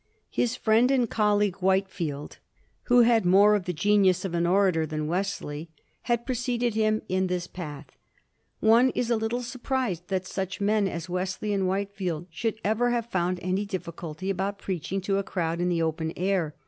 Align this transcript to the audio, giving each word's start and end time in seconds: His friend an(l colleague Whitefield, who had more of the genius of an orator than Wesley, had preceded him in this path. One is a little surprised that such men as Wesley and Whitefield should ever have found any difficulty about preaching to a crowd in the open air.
His 0.31 0.55
friend 0.55 0.89
an(l 0.89 1.07
colleague 1.07 1.57
Whitefield, 1.57 2.39
who 2.85 3.01
had 3.01 3.23
more 3.23 3.53
of 3.53 3.65
the 3.65 3.71
genius 3.71 4.25
of 4.25 4.33
an 4.33 4.47
orator 4.47 4.83
than 4.87 5.05
Wesley, 5.05 5.69
had 6.09 6.25
preceded 6.25 6.73
him 6.73 7.03
in 7.07 7.27
this 7.27 7.45
path. 7.45 7.95
One 8.61 8.89
is 8.95 9.11
a 9.11 9.15
little 9.15 9.43
surprised 9.43 10.07
that 10.07 10.25
such 10.25 10.59
men 10.59 10.87
as 10.87 11.07
Wesley 11.07 11.53
and 11.53 11.67
Whitefield 11.67 12.25
should 12.31 12.59
ever 12.63 12.89
have 12.89 13.11
found 13.11 13.39
any 13.43 13.63
difficulty 13.63 14.31
about 14.31 14.57
preaching 14.57 15.01
to 15.01 15.19
a 15.19 15.23
crowd 15.23 15.61
in 15.61 15.69
the 15.69 15.83
open 15.83 16.13
air. 16.17 16.55